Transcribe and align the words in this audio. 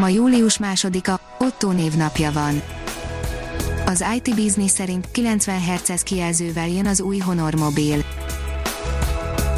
Ma 0.00 0.08
július 0.08 0.58
másodika, 0.58 1.20
Otto 1.38 1.70
névnapja 1.70 2.32
van. 2.32 2.62
Az 3.86 4.04
IT 4.14 4.34
Business 4.34 4.70
szerint 4.70 5.10
90 5.10 5.60
Hz 5.60 6.02
kijelzővel 6.02 6.68
jön 6.68 6.86
az 6.86 7.00
új 7.00 7.18
Honor 7.18 7.54
mobil. 7.54 8.04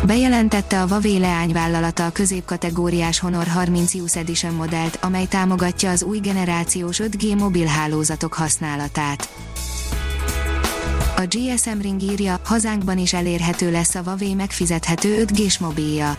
Bejelentette 0.06 0.82
a 0.82 0.86
Huawei 0.86 1.18
leányvállalata 1.18 2.06
a 2.06 2.10
középkategóriás 2.10 3.18
Honor 3.18 3.46
30 3.46 3.94
Use 3.94 4.18
Edition 4.18 4.54
modellt, 4.54 4.98
amely 5.02 5.26
támogatja 5.26 5.90
az 5.90 6.02
új 6.02 6.18
generációs 6.18 7.00
5G 7.02 7.38
mobilhálózatok 7.38 8.34
használatát. 8.34 9.28
A 11.16 11.22
GSM 11.28 11.80
Ring 11.80 12.02
írja, 12.02 12.40
hazánkban 12.44 12.98
is 12.98 13.12
elérhető 13.12 13.70
lesz 13.70 13.94
a 13.94 14.02
Huawei 14.02 14.34
megfizethető 14.34 15.24
5G-s 15.24 15.58
mobilja. 15.58 16.16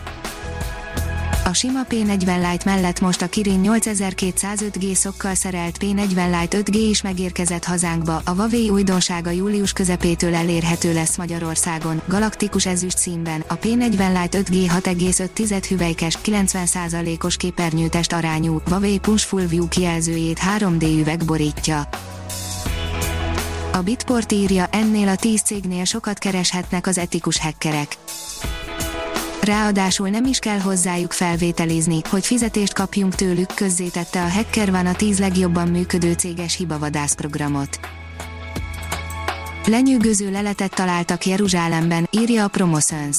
A 1.46 1.52
sima 1.52 1.80
P40 1.88 2.50
Lite 2.50 2.70
mellett 2.70 3.00
most 3.00 3.22
a 3.22 3.28
Kirin 3.28 3.60
8205 3.60 4.78
G 4.78 4.94
szokkal 4.94 5.34
szerelt 5.34 5.76
P40 5.80 6.40
Lite 6.40 6.58
5G 6.58 6.74
is 6.74 7.02
megérkezett 7.02 7.64
hazánkba, 7.64 8.22
a 8.24 8.30
Huawei 8.30 8.68
újdonsága 8.68 9.30
július 9.30 9.72
közepétől 9.72 10.34
elérhető 10.34 10.92
lesz 10.92 11.16
Magyarországon, 11.16 12.02
galaktikus 12.06 12.66
ezüst 12.66 12.98
színben, 12.98 13.44
a 13.48 13.58
P40 13.58 14.20
Lite 14.20 14.38
5G 14.42 14.70
6,5 14.84 15.64
hüvelykes, 15.68 16.18
90%-os 16.24 17.36
képernyőtest 17.36 18.12
arányú, 18.12 18.60
Huawei 18.64 18.98
Push 18.98 19.26
Full 19.26 19.46
View 19.46 19.68
kijelzőjét 19.68 20.40
3D 20.58 20.98
üveg 20.98 21.24
borítja. 21.24 21.88
A 23.72 23.82
Bitport 23.82 24.32
írja, 24.32 24.66
ennél 24.70 25.08
a 25.08 25.16
10 25.16 25.40
cégnél 25.40 25.84
sokat 25.84 26.18
kereshetnek 26.18 26.86
az 26.86 26.98
etikus 26.98 27.38
hackerek 27.38 27.96
ráadásul 29.44 30.08
nem 30.08 30.24
is 30.24 30.38
kell 30.38 30.58
hozzájuk 30.58 31.12
felvételizni, 31.12 32.00
hogy 32.10 32.26
fizetést 32.26 32.72
kapjunk 32.72 33.14
tőlük, 33.14 33.54
közzétette 33.54 34.22
a 34.22 34.28
Hacker 34.30 34.70
van 34.70 34.86
a 34.86 34.94
10 34.94 35.18
legjobban 35.18 35.68
működő 35.68 36.12
céges 36.12 36.56
hibavadászprogramot. 36.56 37.80
Lenyűgöző 39.66 40.30
leletet 40.30 40.74
találtak 40.74 41.26
Jeruzsálemben, 41.26 42.08
írja 42.10 42.44
a 42.44 42.48
Promoszöns. 42.48 43.16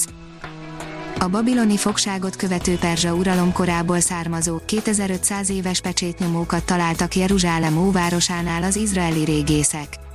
A 1.18 1.28
babiloni 1.28 1.76
fogságot 1.76 2.36
követő 2.36 2.76
perzsa 2.76 3.14
uralom 3.14 3.52
korából 3.52 4.00
származó, 4.00 4.60
2500 4.64 5.50
éves 5.50 5.80
pecsétnyomókat 5.80 6.64
találtak 6.64 7.14
Jeruzsálem 7.14 7.78
óvárosánál 7.78 8.62
az 8.62 8.76
izraeli 8.76 9.24
régészek. 9.24 10.05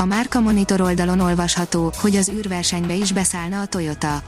A 0.00 0.04
Márka 0.04 0.40
Monitor 0.40 0.80
oldalon 0.80 1.20
olvasható, 1.20 1.92
hogy 1.96 2.16
az 2.16 2.28
űrversenybe 2.28 2.94
is 2.94 3.12
beszállna 3.12 3.60
a 3.60 3.66
Toyota. 3.66 4.22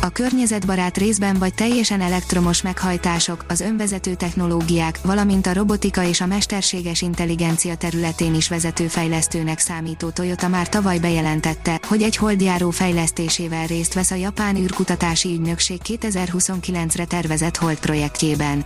A 0.00 0.08
környezetbarát 0.08 0.96
részben 0.96 1.38
vagy 1.38 1.54
teljesen 1.54 2.00
elektromos 2.00 2.62
meghajtások, 2.62 3.44
az 3.48 3.60
önvezető 3.60 4.14
technológiák, 4.14 4.98
valamint 5.02 5.46
a 5.46 5.52
robotika 5.52 6.02
és 6.02 6.20
a 6.20 6.26
mesterséges 6.26 7.02
intelligencia 7.02 7.74
területén 7.74 8.34
is 8.34 8.48
vezető 8.48 8.86
fejlesztőnek 8.86 9.58
számító 9.58 10.08
Toyota 10.08 10.48
már 10.48 10.68
tavaly 10.68 10.98
bejelentette, 10.98 11.80
hogy 11.88 12.02
egy 12.02 12.16
holdjáró 12.16 12.70
fejlesztésével 12.70 13.66
részt 13.66 13.94
vesz 13.94 14.10
a 14.10 14.14
japán 14.14 14.56
űrkutatási 14.56 15.28
ügynökség 15.28 15.80
2029-re 15.84 17.04
tervezett 17.04 17.56
hold 17.56 17.78
projektjében. 17.78 18.64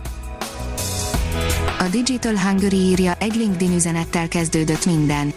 A 1.79 1.83
Digital 1.91 2.37
Hungary 2.37 2.77
írja, 2.77 3.15
egy 3.19 3.35
LinkedIn 3.35 3.75
üzenettel 3.75 4.27
kezdődött 4.27 4.85
minden 4.85 5.33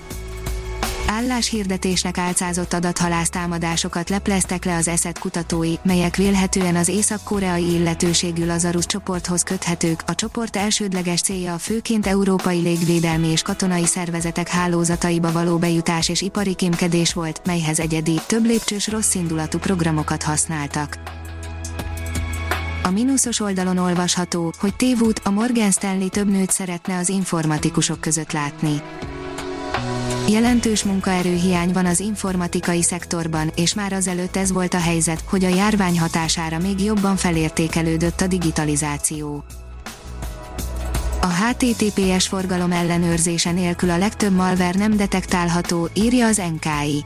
álláshirdetésnek 1.13 2.19
álcázott 2.19 2.73
adathalász 2.73 3.29
támadásokat 3.29 4.09
lepleztek 4.09 4.65
le 4.65 4.77
az 4.77 4.89
eszet 4.89 5.19
kutatói, 5.19 5.75
melyek 5.83 6.17
vélhetően 6.17 6.77
az 6.77 6.89
észak-koreai 6.89 7.75
illetőségű 7.75 8.47
Lazarus 8.47 8.87
csoporthoz 8.87 9.43
köthetők. 9.43 10.03
A 10.07 10.15
csoport 10.15 10.57
elsődleges 10.57 11.21
célja 11.21 11.55
a 11.55 11.59
főként 11.59 12.07
európai 12.07 12.61
légvédelmi 12.61 13.27
és 13.27 13.43
katonai 13.43 13.87
szervezetek 13.87 14.49
hálózataiba 14.49 15.33
való 15.33 15.59
bejutás 15.59 16.09
és 16.09 16.21
ipari 16.21 16.55
kémkedés 16.55 17.13
volt, 17.13 17.41
melyhez 17.45 17.79
egyedi, 17.81 18.21
több 18.27 18.45
lépcsős 18.45 18.89
rosszindulatú 18.89 19.59
programokat 19.59 20.23
használtak. 20.23 20.99
A 22.83 22.91
mínuszos 22.91 23.41
oldalon 23.41 23.79
olvasható, 23.79 24.53
hogy 24.59 24.77
tévút 24.77 25.21
a 25.25 25.31
Morgan 25.31 25.71
Stanley 25.71 26.09
több 26.09 26.31
nőt 26.31 26.51
szeretne 26.51 26.97
az 26.97 27.09
informatikusok 27.09 28.01
között 28.01 28.33
látni. 28.33 28.83
Jelentős 30.29 30.85
munkaerőhiány 30.85 31.73
van 31.73 31.87
az 31.87 32.01
informatikai 32.01 32.83
szektorban, 32.83 33.53
és 33.57 33.75
már 33.75 33.93
azelőtt 33.93 34.37
ez 34.37 34.53
volt 34.53 34.75
a 34.75 34.81
helyzet, 34.81 35.25
hogy 35.29 35.45
a 35.45 35.49
járvány 35.49 35.99
hatására 35.99 36.59
még 36.59 36.85
jobban 36.85 37.17
felértékelődött 37.17 38.21
a 38.21 38.27
digitalizáció. 38.27 39.45
A 41.21 41.27
HTTPS 41.27 42.29
forgalom 42.29 42.73
ellenőrzése 42.73 43.53
nélkül 43.53 43.91
a 43.91 43.99
legtöbb 43.99 44.33
malware 44.33 44.79
nem 44.79 44.97
detektálható, 44.97 45.89
írja 45.95 46.27
az 46.27 46.37
NKI. 46.37 47.05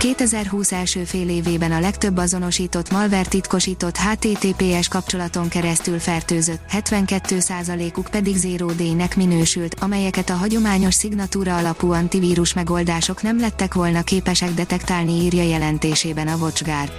2020 0.00 0.72
első 0.72 1.04
fél 1.04 1.28
évében 1.28 1.72
a 1.72 1.80
legtöbb 1.80 2.16
azonosított 2.16 2.90
malware 2.90 3.24
titkosított 3.28 3.96
HTTPS 3.96 4.88
kapcsolaton 4.88 5.48
keresztül 5.48 5.98
fertőzött, 5.98 6.60
72%-uk 6.72 8.08
pedig 8.10 8.36
Zero 8.36 8.72
Day-nek 8.72 9.16
minősült, 9.16 9.74
amelyeket 9.80 10.30
a 10.30 10.34
hagyományos 10.34 10.94
szignatúra 10.94 11.56
alapú 11.56 11.92
antivírus 11.92 12.54
megoldások 12.54 13.22
nem 13.22 13.40
lettek 13.40 13.74
volna 13.74 14.02
képesek 14.02 14.50
detektálni 14.50 15.12
írja 15.12 15.42
jelentésében 15.42 16.28
a 16.28 16.36
WatchGuard. 16.36 16.92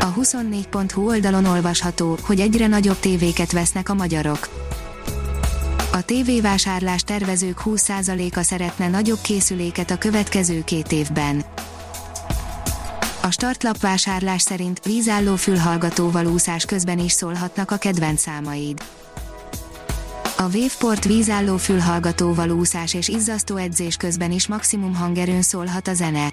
A 0.00 0.14
24.hu 0.20 1.08
oldalon 1.08 1.44
olvasható, 1.44 2.18
hogy 2.22 2.40
egyre 2.40 2.66
nagyobb 2.66 3.00
tévéket 3.00 3.52
vesznek 3.52 3.88
a 3.88 3.94
magyarok 3.94 4.48
a 5.92 6.02
tévévásárlás 6.02 7.02
tervezők 7.02 7.60
20%-a 7.64 8.42
szeretne 8.42 8.88
nagyobb 8.88 9.20
készüléket 9.20 9.90
a 9.90 9.98
következő 9.98 10.64
két 10.64 10.92
évben. 10.92 11.44
A 13.22 13.30
startlap 13.30 13.80
vásárlás 13.80 14.42
szerint 14.42 14.84
vízálló 14.84 15.36
fülhallgatóval 15.36 16.26
úszás 16.26 16.64
közben 16.64 16.98
is 16.98 17.12
szólhatnak 17.12 17.70
a 17.70 17.76
kedvenc 17.76 18.20
számaid. 18.20 18.82
A 20.36 20.42
Waveport 20.42 21.04
vízálló 21.04 21.56
fülhallgatóval 21.56 22.50
úszás 22.50 22.94
és 22.94 23.08
izzasztó 23.08 23.56
edzés 23.56 23.96
közben 23.96 24.32
is 24.32 24.48
maximum 24.48 24.94
hangerőn 24.94 25.42
szólhat 25.42 25.88
a 25.88 25.94
zene. 25.94 26.32